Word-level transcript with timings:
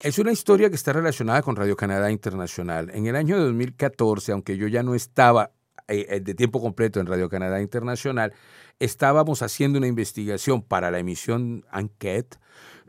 Es 0.00 0.20
una 0.20 0.30
historia 0.30 0.70
que 0.70 0.76
está 0.76 0.92
relacionada 0.92 1.42
con 1.42 1.56
Radio 1.56 1.74
Canadá 1.74 2.12
Internacional. 2.12 2.88
En 2.94 3.06
el 3.08 3.16
año 3.16 3.36
2014, 3.36 4.30
aunque 4.30 4.56
yo 4.56 4.68
ya 4.68 4.84
no 4.84 4.94
estaba 4.94 5.50
eh, 5.88 6.06
eh, 6.08 6.20
de 6.20 6.34
tiempo 6.36 6.60
completo 6.60 7.00
en 7.00 7.06
Radio 7.06 7.28
Canadá 7.28 7.60
Internacional, 7.60 8.32
estábamos 8.78 9.42
haciendo 9.42 9.76
una 9.76 9.88
investigación 9.88 10.62
para 10.62 10.92
la 10.92 11.00
emisión 11.00 11.66
Enquete 11.72 12.38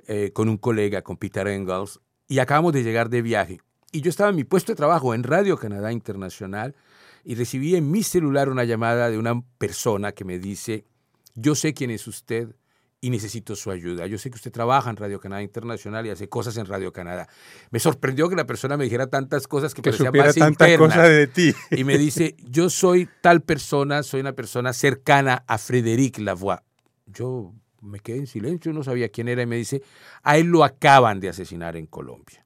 eh, 0.08 0.30
con 0.34 0.50
un 0.50 0.58
colega, 0.58 1.02
con 1.02 1.18
Peter 1.18 1.48
Engels, 1.48 2.00
y 2.28 2.38
acabamos 2.38 2.74
de 2.74 2.84
llegar 2.84 3.10
de 3.10 3.24
viaje. 3.24 3.60
Y 3.92 4.02
yo 4.02 4.12
estaba 4.12 4.30
en 4.30 4.36
mi 4.36 4.44
puesto 4.44 4.72
de 4.72 4.76
trabajo 4.76 5.16
en 5.16 5.24
Radio 5.24 5.58
Canadá 5.58 5.92
Internacional 5.92 6.76
y 7.24 7.34
recibí 7.34 7.76
en 7.76 7.90
mi 7.90 8.04
celular 8.04 8.50
una 8.50 8.66
llamada 8.66 9.10
de 9.10 9.18
una 9.18 9.42
persona 9.58 10.12
que 10.12 10.26
me 10.26 10.38
dice, 10.38 10.86
yo 11.34 11.56
sé 11.56 11.74
quién 11.74 11.90
es 11.90 12.06
usted, 12.06 12.56
y 13.02 13.10
necesito 13.10 13.56
su 13.56 13.72
ayuda. 13.72 14.08
Yo 14.08 14.18
sé 14.18 14.30
que 14.30 14.36
usted 14.36 14.52
trabaja 14.52 14.90
en 14.90 14.98
Radio 14.98 15.20
Canadá 15.20 15.42
Internacional 15.42 16.06
y 16.06 16.10
hace 16.10 16.28
cosas 16.28 16.58
en 16.58 16.66
Radio 16.66 16.92
Canadá. 16.92 17.30
Me 17.72 17.80
sorprendió 17.80 18.30
que 18.30 18.36
la 18.36 18.46
persona 18.46 18.76
me 18.76 18.84
dijera 18.84 19.08
tantas 19.08 19.48
cosas 19.48 19.74
que, 19.74 19.82
que 19.82 19.92
parecían 19.92 20.14
más 20.16 20.36
tantas 20.36 20.78
cosas 20.78 21.10
de 21.10 21.28
ti. 21.28 21.54
Y 21.72 21.84
me 21.84 21.98
dice, 21.98 22.36
yo 22.44 22.70
soy 22.70 23.08
tal 23.22 23.42
persona, 23.42 24.04
soy 24.04 24.22
una 24.22 24.34
persona 24.34 24.74
cercana 24.74 25.44
a 25.48 25.58
Frédéric 25.58 26.20
Lavoie. 26.20 26.60
Yo 27.06 27.54
me 27.82 28.00
quedé 28.00 28.18
en 28.18 28.28
silencio, 28.28 28.74
no 28.74 28.84
sabía 28.84 29.10
quién 29.10 29.30
era 29.30 29.42
y 29.42 29.46
me 29.46 29.56
dice, 29.56 29.82
a 30.24 30.38
él 30.38 30.48
lo 30.48 30.64
acaban 30.64 31.20
de 31.22 31.30
asesinar 31.30 31.78
en 31.78 31.86
Colombia. 31.86 32.46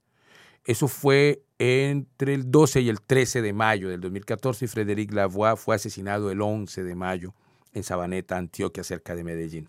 Eso 0.66 0.88
fue 0.88 1.44
entre 1.58 2.36
el 2.36 2.52
12 2.52 2.82
y 2.82 2.90
el 2.90 3.02
13 3.02 3.42
de 3.42 3.54
mayo 3.54 3.90
del 3.90 4.02
2014 4.02 4.66
y 4.66 4.68
Frédéric 4.68 5.14
Lavoie 5.14 5.58
fue 5.58 5.76
asesinado 5.76 6.30
el 6.30 6.42
11 6.42 6.84
de 6.84 6.96
mayo 6.96 7.34
en 7.74 7.84
Sabaneta, 7.84 8.38
Antioquia, 8.38 8.84
cerca 8.84 9.16
de 9.16 9.24
Medellín. 9.24 9.68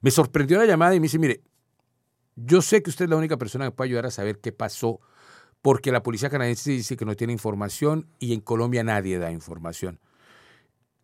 Me 0.00 0.10
sorprendió 0.10 0.58
la 0.58 0.66
llamada 0.66 0.94
y 0.94 1.00
me 1.00 1.04
dice, 1.04 1.18
mire, 1.18 1.42
yo 2.36 2.60
sé 2.62 2.82
que 2.82 2.90
usted 2.90 3.06
es 3.06 3.10
la 3.10 3.16
única 3.16 3.36
persona 3.36 3.64
que 3.64 3.72
puede 3.72 3.88
ayudar 3.88 4.06
a 4.06 4.10
saber 4.10 4.38
qué 4.40 4.52
pasó, 4.52 5.00
porque 5.62 5.90
la 5.90 6.02
policía 6.02 6.30
canadiense 6.30 6.70
dice 6.70 6.96
que 6.96 7.04
no 7.04 7.16
tiene 7.16 7.32
información 7.32 8.06
y 8.18 8.34
en 8.34 8.40
Colombia 8.40 8.84
nadie 8.84 9.18
da 9.18 9.32
información. 9.32 9.98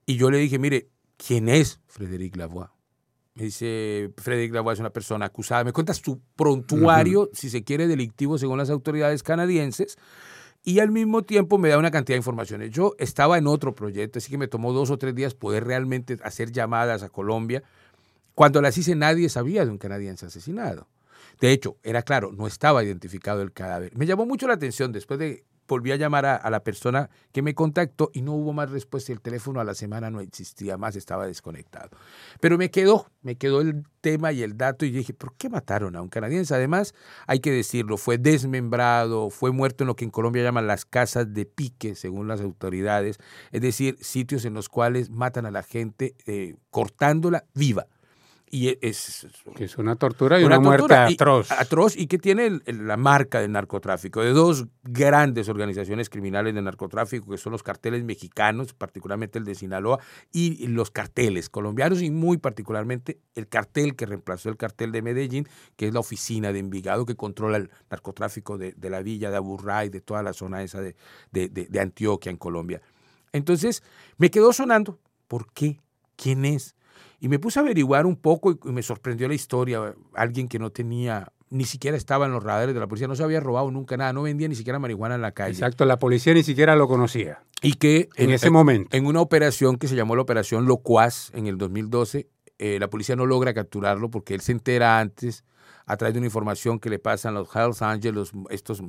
Y 0.06 0.16
yo 0.16 0.30
le 0.30 0.38
dije, 0.38 0.58
mire, 0.58 0.88
¿quién 1.16 1.48
es 1.48 1.80
Frédéric 1.86 2.36
Lavoie? 2.36 2.68
Me 3.34 3.44
dice, 3.44 4.12
Frédéric 4.18 4.52
Lavoie 4.52 4.74
es 4.74 4.80
una 4.80 4.90
persona 4.90 5.26
acusada. 5.26 5.64
Me 5.64 5.72
cuentas 5.72 6.02
tu 6.02 6.20
prontuario, 6.36 7.30
si 7.32 7.48
se 7.48 7.64
quiere, 7.64 7.86
delictivo 7.86 8.36
según 8.36 8.58
las 8.58 8.68
autoridades 8.68 9.22
canadienses. 9.22 9.96
Y 10.64 10.80
al 10.80 10.90
mismo 10.90 11.22
tiempo 11.22 11.58
me 11.58 11.68
da 11.68 11.78
una 11.78 11.90
cantidad 11.90 12.14
de 12.14 12.18
informaciones. 12.18 12.70
Yo 12.70 12.94
estaba 12.98 13.38
en 13.38 13.46
otro 13.46 13.74
proyecto, 13.74 14.18
así 14.18 14.30
que 14.30 14.38
me 14.38 14.48
tomó 14.48 14.72
dos 14.72 14.90
o 14.90 14.98
tres 14.98 15.14
días 15.14 15.34
poder 15.34 15.64
realmente 15.64 16.18
hacer 16.22 16.52
llamadas 16.52 17.02
a 17.02 17.08
Colombia 17.08 17.64
cuando 18.34 18.60
las 18.62 18.76
hice 18.78 18.94
nadie 18.94 19.28
sabía 19.28 19.64
de 19.64 19.70
un 19.70 19.78
canadiense 19.78 20.26
asesinado. 20.26 20.88
De 21.40 21.52
hecho, 21.52 21.76
era 21.82 22.02
claro, 22.02 22.32
no 22.32 22.46
estaba 22.46 22.84
identificado 22.84 23.42
el 23.42 23.52
cadáver. 23.52 23.96
Me 23.96 24.06
llamó 24.06 24.26
mucho 24.26 24.46
la 24.46 24.54
atención 24.54 24.92
después 24.92 25.18
de 25.18 25.44
volví 25.72 25.90
a 25.90 25.96
llamar 25.96 26.26
a, 26.26 26.50
la 26.50 26.62
persona 26.62 27.08
que 27.32 27.40
me 27.40 27.54
contactó 27.54 28.10
y 28.12 28.20
no 28.20 28.32
hubo 28.32 28.52
más 28.52 28.70
respuesta. 28.70 29.12
El 29.12 29.22
teléfono 29.22 29.58
a 29.58 29.64
la 29.64 29.74
semana 29.74 30.10
no 30.10 30.20
existía 30.20 30.76
más, 30.76 30.96
estaba 30.96 31.26
desconectado. 31.26 31.96
Pero 32.40 32.58
me 32.58 32.70
quedó, 32.70 33.06
me 33.22 33.36
quedó 33.36 33.62
el 33.62 33.82
tema 34.02 34.32
y 34.32 34.42
el 34.42 34.58
dato 34.58 34.84
y 34.84 34.90
dije, 34.90 35.14
¿por 35.14 35.34
qué 35.34 35.48
mataron 35.48 35.96
a 35.96 36.02
un 36.02 36.08
canadiense? 36.08 36.54
Además, 36.54 36.94
hay 37.26 37.40
que 37.40 37.50
decirlo, 37.50 37.96
fue 37.96 38.18
desmembrado, 38.18 39.30
fue 39.30 39.50
muerto 39.50 39.84
en 39.84 39.88
lo 39.88 39.96
que 39.96 40.04
en 40.04 40.10
Colombia 40.10 40.42
llaman 40.42 40.66
las 40.66 40.84
casas 40.84 41.32
de 41.32 41.46
pique, 41.46 41.94
según 41.94 42.28
las 42.28 42.40
autoridades, 42.40 43.18
es 43.50 43.62
decir, 43.62 43.96
sitios 44.00 44.44
en 44.44 44.54
los 44.54 44.68
cuales 44.68 45.08
matan 45.08 45.46
a 45.46 45.50
la 45.50 45.62
gente 45.62 46.14
eh, 46.26 46.56
cortándola 46.70 47.44
viva 47.54 47.86
y 48.54 48.68
e, 48.68 48.78
es, 48.82 49.26
que 49.56 49.64
es 49.64 49.78
una 49.78 49.96
tortura 49.96 50.38
y 50.38 50.44
una, 50.44 50.60
muerte 50.60 50.94
atroz. 50.94 51.50
atroz 51.50 51.96
y 51.96 52.06
que 52.06 52.18
tiene 52.18 52.60
la 52.66 52.98
marca 52.98 53.40
del 53.40 53.50
narcotráfico, 53.50 54.20
de 54.20 54.32
dos 54.32 54.66
grandes 54.82 55.48
organizaciones 55.48 56.10
criminales 56.10 56.54
de 56.54 56.60
narcotráfico, 56.60 57.30
que 57.30 57.38
son 57.38 57.52
los 57.52 57.62
carteles 57.62 58.04
mexicanos, 58.04 58.74
particularmente 58.74 59.38
el 59.38 59.46
de 59.46 59.54
Sinaloa, 59.54 60.00
y 60.32 60.66
los 60.66 60.90
carteles 60.90 61.48
colombianos, 61.48 62.02
y 62.02 62.10
muy 62.10 62.36
particularmente 62.36 63.18
el 63.34 63.48
cartel 63.48 63.96
que 63.96 64.04
reemplazó 64.04 64.50
el 64.50 64.58
cartel 64.58 64.92
de 64.92 65.00
Medellín, 65.00 65.48
que 65.76 65.88
es 65.88 65.94
la 65.94 66.00
oficina 66.00 66.52
de 66.52 66.58
Envigado, 66.58 67.06
que 67.06 67.16
controla 67.16 67.56
el 67.56 67.70
narcotráfico 67.90 68.58
de, 68.58 68.74
la 68.82 69.00
villa 69.00 69.30
de 69.30 69.38
Aburrá 69.38 69.86
y 69.86 69.88
de 69.88 70.02
toda 70.02 70.22
la 70.22 70.34
zona 70.34 70.62
esa 70.62 70.82
de, 70.82 70.94
de 71.30 71.80
Antioquia 71.80 72.28
en 72.28 72.36
Colombia. 72.36 72.82
Entonces, 73.32 73.82
me 74.18 74.30
quedó 74.30 74.52
sonando, 74.52 74.98
¿por 75.26 75.50
qué? 75.54 75.80
¿Quién 76.16 76.44
es? 76.44 76.76
Y 77.20 77.28
me 77.28 77.38
puse 77.38 77.58
a 77.58 77.62
averiguar 77.62 78.06
un 78.06 78.16
poco 78.16 78.58
y 78.64 78.72
me 78.72 78.82
sorprendió 78.82 79.28
la 79.28 79.34
historia. 79.34 79.94
Alguien 80.14 80.48
que 80.48 80.58
no 80.58 80.70
tenía, 80.70 81.32
ni 81.50 81.64
siquiera 81.64 81.96
estaba 81.96 82.26
en 82.26 82.32
los 82.32 82.42
radares 82.42 82.74
de 82.74 82.80
la 82.80 82.86
policía, 82.88 83.08
no 83.08 83.14
se 83.14 83.22
había 83.22 83.40
robado 83.40 83.70
nunca 83.70 83.96
nada, 83.96 84.12
no 84.12 84.22
vendía 84.22 84.48
ni 84.48 84.54
siquiera 84.54 84.78
marihuana 84.78 85.14
en 85.14 85.22
la 85.22 85.32
calle. 85.32 85.52
Exacto, 85.52 85.84
la 85.84 85.98
policía 85.98 86.34
ni 86.34 86.42
siquiera 86.42 86.74
lo 86.74 86.88
conocía. 86.88 87.42
Y 87.62 87.74
que 87.74 88.08
en, 88.16 88.30
ese 88.30 88.50
momento. 88.50 88.96
En 88.96 89.06
una 89.06 89.20
operación 89.20 89.76
que 89.76 89.86
se 89.86 89.94
llamó 89.94 90.16
la 90.16 90.22
Operación 90.22 90.66
Locuaz 90.66 91.30
en 91.32 91.46
el 91.46 91.58
2012, 91.58 92.28
eh, 92.58 92.78
la 92.80 92.90
policía 92.90 93.14
no 93.14 93.26
logra 93.26 93.54
capturarlo 93.54 94.10
porque 94.10 94.34
él 94.34 94.40
se 94.40 94.52
entera 94.52 94.98
antes 94.98 95.44
a 95.86 95.96
través 95.96 96.14
de 96.14 96.18
una 96.18 96.26
información 96.26 96.78
que 96.78 96.90
le 96.90 96.98
pasan 96.98 97.34
los 97.34 97.54
Hells 97.54 97.82
Angels, 97.82 98.32
estos 98.50 98.82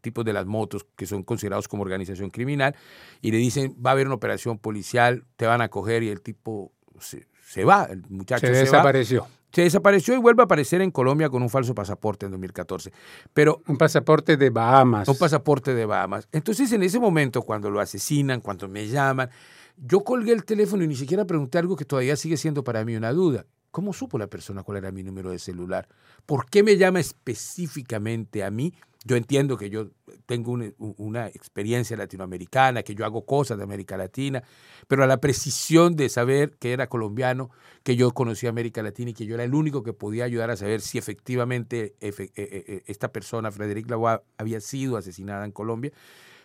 tipos 0.00 0.24
de 0.24 0.32
las 0.32 0.46
motos 0.46 0.86
que 0.96 1.06
son 1.06 1.22
considerados 1.22 1.68
como 1.68 1.82
organización 1.82 2.30
criminal, 2.30 2.74
y 3.20 3.30
le 3.30 3.38
dicen, 3.38 3.76
va 3.84 3.90
a 3.90 3.92
haber 3.92 4.06
una 4.06 4.16
operación 4.16 4.58
policial, 4.58 5.24
te 5.36 5.46
van 5.46 5.60
a 5.60 5.68
coger, 5.68 6.02
y 6.02 6.08
el 6.08 6.20
tipo 6.20 6.72
se, 6.98 7.26
se 7.46 7.64
va, 7.64 7.84
el 7.84 8.02
muchacho 8.08 8.44
se, 8.44 8.52
desapareció. 8.52 9.26
Se 9.52 9.62
desapareció 9.62 10.14
y 10.14 10.18
vuelve 10.18 10.42
a 10.42 10.46
aparecer 10.46 10.82
en 10.82 10.90
Colombia 10.90 11.30
con 11.30 11.42
un 11.42 11.48
falso 11.48 11.74
pasaporte 11.74 12.26
en 12.26 12.32
2014. 12.32 12.92
Pero, 13.32 13.62
un 13.68 13.78
pasaporte 13.78 14.36
de 14.36 14.50
Bahamas. 14.50 15.08
Un 15.08 15.16
pasaporte 15.16 15.72
de 15.72 15.86
Bahamas. 15.86 16.28
Entonces, 16.32 16.72
en 16.72 16.82
ese 16.82 16.98
momento, 16.98 17.42
cuando 17.42 17.70
lo 17.70 17.78
asesinan, 17.78 18.40
cuando 18.40 18.68
me 18.68 18.88
llaman, 18.88 19.30
yo 19.76 20.00
colgué 20.00 20.32
el 20.32 20.44
teléfono 20.44 20.82
y 20.82 20.88
ni 20.88 20.96
siquiera 20.96 21.24
pregunté 21.24 21.58
algo 21.58 21.76
que 21.76 21.84
todavía 21.84 22.16
sigue 22.16 22.36
siendo 22.36 22.64
para 22.64 22.84
mí 22.84 22.96
una 22.96 23.12
duda. 23.12 23.46
¿Cómo 23.70 23.92
supo 23.92 24.18
la 24.18 24.26
persona 24.26 24.64
cuál 24.64 24.78
era 24.78 24.90
mi 24.90 25.04
número 25.04 25.30
de 25.30 25.38
celular? 25.38 25.86
¿Por 26.26 26.50
qué 26.50 26.64
me 26.64 26.76
llama 26.76 26.98
específicamente 26.98 28.42
a 28.42 28.50
mí? 28.50 28.74
Yo 29.04 29.14
entiendo 29.14 29.56
que 29.56 29.70
yo 29.70 29.90
tengo 30.26 30.58
una, 30.78 31.28
experiencia 31.28 31.96
latinoamericana, 31.96 32.82
que 32.82 32.94
yo 32.94 33.04
hago 33.04 33.24
cosas 33.24 33.56
de 33.58 33.64
América 33.64 33.96
Latina, 33.96 34.42
pero 34.88 35.04
a 35.04 35.06
la 35.06 35.18
precisión 35.18 35.96
de 35.96 36.08
saber 36.08 36.56
que 36.58 36.72
era 36.72 36.88
colombiano, 36.88 37.50
que 37.82 37.96
yo 37.96 38.12
conocía 38.12 38.50
América 38.50 38.82
Latina 38.82 39.10
y 39.10 39.14
que 39.14 39.24
yo 39.24 39.36
era 39.36 39.44
el 39.44 39.54
único 39.54 39.82
que 39.82 39.92
podía 39.92 40.24
ayudar 40.24 40.50
a 40.50 40.56
saber 40.56 40.80
si 40.80 40.98
efectivamente 40.98 41.94
e, 42.00 42.08
e, 42.08 42.32
e, 42.36 42.82
esta 42.86 43.12
persona, 43.12 43.50
Frederic 43.50 43.88
Lavoie, 43.88 44.20
había 44.36 44.60
sido 44.60 44.96
asesinada 44.96 45.44
en 45.44 45.52
Colombia, 45.52 45.92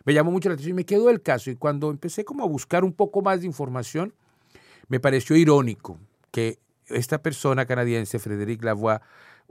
me 0.06 0.14
llamó 0.14 0.32
mucho 0.32 0.50
la 0.50 0.54
atención 0.54 0.76
y 0.76 0.82
me 0.82 0.86
quedó 0.86 1.10
el 1.10 1.22
caso. 1.22 1.52
Y 1.52 1.56
cuando 1.56 1.90
empecé 1.90 2.24
como 2.26 2.44
a 2.44 2.48
buscar 2.48 2.84
un 2.84 2.94
poco 2.94 3.22
más 3.22 3.42
de 3.42 3.48
información, 3.48 4.14
me 4.88 5.00
pareció 5.00 5.36
irónico 5.36 6.00
que 6.32 6.60
esta 6.88 7.22
persona 7.22 7.66
canadiense, 7.66 8.20
Frederic 8.20 8.64
Lavoie, 8.64 9.00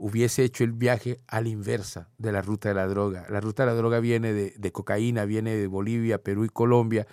hubiese 0.01 0.43
hecho 0.43 0.63
el 0.63 0.71
viaje 0.71 1.19
a 1.27 1.41
la 1.41 1.49
inversa 1.49 2.09
de 2.17 2.31
la 2.31 2.41
ruta 2.41 2.69
de 2.69 2.75
la 2.75 2.87
droga. 2.87 3.27
La 3.29 3.39
ruta 3.39 3.63
de 3.63 3.71
la 3.71 3.77
droga 3.77 3.99
viene 3.99 4.33
de, 4.33 4.71
cocaína, 4.71 5.25
viene 5.25 5.55
de 5.55 5.67
Bolivia, 5.67 6.17
Perú 6.17 6.43
y 6.43 6.49
Colombia 6.49 7.05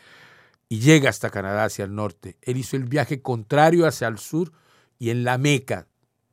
y 0.71 0.81
llega 0.81 1.11
hasta 1.11 1.29
Canadá, 1.29 1.65
hacia 1.65 1.85
el 1.85 1.95
norte. 1.95 2.39
Él 2.41 2.57
hizo 2.57 2.77
el 2.77 2.85
viaje 2.85 3.21
contrario 3.21 3.87
hacia 3.87 4.09
el 4.09 4.17
sur 4.17 4.53
y 4.99 5.11
en 5.11 5.23
la 5.23 5.37
meca 5.37 5.87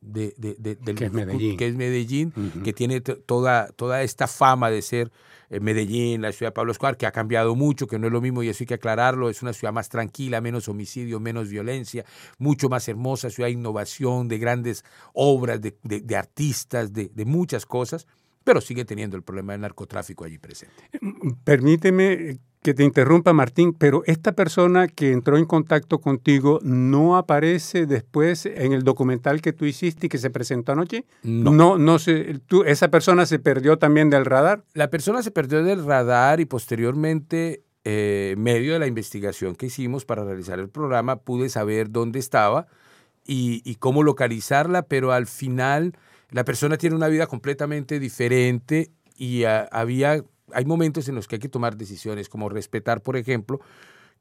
de, 0.05 0.33
del, 0.37 0.95
que 0.95 1.05
es 1.05 1.11
Medellín, 1.11 1.57
que, 1.57 1.67
es 1.67 1.75
Medellín, 1.75 2.33
que 2.63 2.73
tiene 2.73 3.01
toda, 3.01 3.67
toda 3.75 4.03
esta 4.03 4.27
fama 4.27 4.69
de 4.69 4.81
ser 4.81 5.11
eh, 5.49 5.59
Medellín, 5.59 6.21
la 6.21 6.31
ciudad 6.31 6.51
de 6.51 6.53
Pablo 6.53 6.71
Escobar, 6.71 6.97
que 6.97 7.05
ha 7.05 7.11
cambiado 7.11 7.55
mucho, 7.55 7.87
que 7.87 7.99
no 7.99 8.07
es 8.07 8.13
lo 8.13 8.21
mismo 8.21 8.43
y 8.43 8.49
eso 8.49 8.63
hay 8.63 8.67
que 8.67 8.73
aclararlo, 8.75 9.29
es 9.29 9.41
una 9.41 9.53
ciudad 9.53 9.73
más 9.73 9.89
tranquila, 9.89 10.41
menos 10.41 10.67
homicidio, 10.67 11.19
menos 11.19 11.49
violencia, 11.49 12.05
mucho 12.37 12.69
más 12.69 12.87
hermosa, 12.87 13.29
ciudad 13.29 13.47
de 13.47 13.53
innovación, 13.53 14.27
de 14.27 14.37
grandes 14.37 14.83
obras, 15.13 15.61
de, 15.61 15.75
de 15.83 16.15
artistas, 16.15 16.93
de, 16.93 17.09
muchas 17.25 17.65
cosas, 17.65 18.07
pero 18.45 18.61
sigue 18.61 18.85
teniendo 18.85 19.17
el 19.17 19.23
problema 19.23 19.51
del 19.51 19.61
narcotráfico 19.61 20.23
allí 20.23 20.37
presente. 20.37 20.75
Permíteme 21.43 22.37
que 22.61 22.73
te 22.73 22.83
interrumpa, 22.83 23.33
Martín, 23.33 23.73
pero 23.73 24.03
esta 24.05 24.31
persona 24.31 24.87
que 24.87 25.11
entró 25.11 25.37
en 25.37 25.45
contacto 25.45 25.99
contigo 25.99 26.59
no 26.63 27.17
aparece 27.17 27.85
después 27.85 28.45
en 28.45 28.71
el 28.71 28.83
documental 28.83 29.41
que 29.41 29.53
tú 29.53 29.65
hiciste 29.65 30.07
y 30.07 30.09
que 30.09 30.17
se 30.17 30.29
presentó 30.29 30.71
anoche. 30.71 31.05
No, 31.21 31.51
no, 31.51 31.77
no 31.77 31.97
tú, 32.47 32.63
esa 32.63 32.89
persona 32.89 33.25
se 33.25 33.37
perdió 33.37 33.77
también 33.77 34.09
del 34.09 34.25
radar. 34.25 34.63
La 34.73 34.89
persona 34.89 35.21
se 35.21 35.31
perdió 35.31 35.63
del 35.63 35.85
radar 35.85 36.39
y 36.39 36.45
posteriormente, 36.45 37.63
eh, 37.83 38.33
medio 38.37 38.73
de 38.73 38.79
la 38.79 38.87
investigación 38.87 39.55
que 39.55 39.67
hicimos 39.67 40.05
para 40.05 40.23
realizar 40.23 40.59
el 40.59 40.69
programa, 40.69 41.17
pude 41.17 41.49
saber 41.49 41.91
dónde 41.91 42.17
estaba 42.17 42.67
y, 43.27 43.75
cómo 43.75 44.03
localizarla, 44.03 44.83
pero 44.83 45.11
al 45.11 45.27
final 45.27 45.93
la 46.31 46.43
persona 46.43 46.77
tiene 46.77 46.95
una 46.95 47.07
vida 47.07 47.27
completamente 47.27 47.99
diferente 47.99 48.91
y 49.15 49.43
había 49.43 50.21
hay 50.53 50.65
momentos 50.65 51.07
en 51.09 51.15
los 51.15 51.27
que 51.27 51.35
hay 51.35 51.39
que 51.39 51.49
tomar 51.49 51.77
decisiones, 51.77 52.29
como 52.29 52.49
respetar, 52.49 53.01
por 53.01 53.17
ejemplo, 53.17 53.59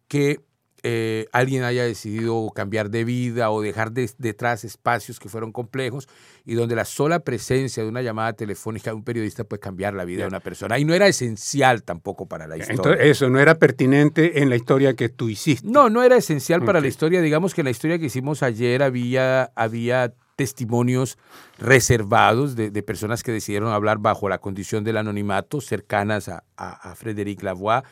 que 0.08 0.40
eh, 0.86 1.28
alguien 1.32 1.62
haya 1.62 1.82
decidido 1.82 2.50
cambiar 2.54 2.90
de 2.90 3.04
vida 3.04 3.50
o 3.50 3.62
dejar 3.62 3.92
detrás 3.92 4.64
espacios 4.64 5.18
que 5.18 5.30
fueron 5.30 5.50
complejos 5.50 6.08
y 6.44 6.54
donde 6.54 6.76
la 6.76 6.84
sola 6.84 7.20
presencia 7.20 7.82
de 7.82 7.88
una 7.88 8.02
llamada 8.02 8.34
telefónica 8.34 8.90
de 8.90 8.96
un 8.96 9.02
periodista 9.02 9.44
puede 9.44 9.60
cambiar 9.60 9.94
la 9.94 10.04
vida 10.04 10.22
de 10.22 10.28
una 10.28 10.40
persona. 10.40 10.78
Y 10.78 10.84
no 10.84 10.92
era 10.92 11.06
esencial 11.06 11.84
tampoco 11.84 12.26
para 12.26 12.46
la 12.46 12.58
historia. 12.58 12.76
Entonces, 12.76 13.06
eso 13.06 13.30
no 13.30 13.40
era 13.40 13.54
pertinente 13.54 14.42
en 14.42 14.50
la 14.50 14.56
historia 14.56 14.94
que 14.94 15.08
tú 15.08 15.30
hiciste. 15.30 15.66
No, 15.66 15.88
no 15.88 16.02
era 16.02 16.16
esencial 16.16 16.62
para 16.62 16.82
la 16.82 16.86
historia. 16.86 17.22
Digamos 17.22 17.54
que 17.54 17.62
en 17.62 17.66
la 17.66 17.70
historia 17.70 17.98
que 17.98 18.06
hicimos 18.06 18.42
ayer 18.42 18.82
había, 18.82 19.44
había 19.54 20.12
testimonios 20.36 21.19
reservados 21.58 22.56
de, 22.56 22.70
personas 22.82 23.22
que 23.22 23.32
decidieron 23.32 23.72
hablar 23.72 23.98
bajo 23.98 24.28
la 24.28 24.38
condición 24.38 24.84
del 24.84 24.96
anonimato, 24.96 25.60
cercanas 25.60 26.28
a, 26.28 26.44
a, 26.56 26.90
a 26.90 26.94
Frédéric 26.94 27.42
Lavoie 27.42 27.82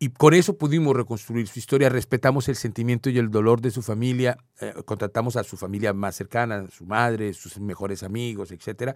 y 0.00 0.10
con 0.10 0.32
eso 0.34 0.56
pudimos 0.56 0.94
reconstruir 0.94 1.48
su 1.48 1.58
historia, 1.58 1.88
respetamos 1.88 2.48
el 2.48 2.54
sentimiento 2.54 3.10
y 3.10 3.18
el 3.18 3.30
dolor 3.30 3.60
de 3.60 3.72
su 3.72 3.82
familia, 3.82 4.38
eh, 4.60 4.72
contratamos 4.84 5.36
a 5.36 5.42
su 5.42 5.56
familia 5.56 5.92
más 5.92 6.14
cercana, 6.14 6.66
su 6.70 6.84
madre, 6.84 7.34
sus 7.34 7.58
mejores 7.58 8.04
amigos, 8.04 8.52
etc. 8.52 8.94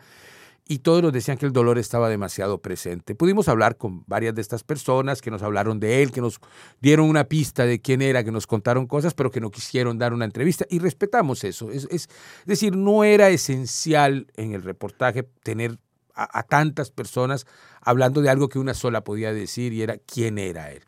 Y 0.69 0.79
todos 0.79 1.03
nos 1.03 1.13
decían 1.13 1.39
que 1.39 1.47
el 1.47 1.53
dolor 1.53 1.77
estaba 1.79 2.09
demasiado 2.09 2.59
presente. 2.59 3.17
Pudimos 3.17 3.49
hablar 3.49 3.77
con 3.77 4.05
varias 4.07 4.37
de 4.37 4.43
estas 4.43 4.63
personas 4.63 5.21
que 5.21 5.33
nos 5.33 5.43
hablaron 5.43 5.81
de 5.81 6.05
él, 6.05 6.13
que 6.13 6.21
nos 6.21 6.39
dieron 6.81 7.09
una 7.09 7.25
pista 7.25 7.67
de 7.67 7.81
quién 7.81 8.01
era, 8.01 8.23
que 8.23 8.31
nos 8.31 8.47
contaron 8.47 8.87
cosas, 8.87 9.13
pero 9.13 9.33
que 9.33 9.41
no 9.41 9.51
quisieron 9.51 9.99
dar 9.99 10.13
una 10.13 10.25
entrevista. 10.25 10.67
Y 10.71 10.79
respetamos 10.79 11.43
eso. 11.43 11.73
Es, 11.73 11.89
es, 11.91 12.09
decir, 12.47 12.77
no 12.77 13.03
era 13.03 13.29
esencial 13.31 14.29
en 14.37 14.55
el 14.55 14.63
reportaje 14.63 15.25
tener 15.43 15.79
a 16.15 16.43
tantas 16.43 16.91
personas 16.91 17.47
hablando 17.81 18.21
de 18.23 18.31
algo 18.31 18.49
que 18.49 18.59
una 18.59 18.75
sola 18.75 19.03
podía 19.03 19.33
decir 19.33 19.73
y 19.73 19.83
era 19.83 19.97
quién 19.99 20.39
era 20.39 20.71
él. 20.71 20.81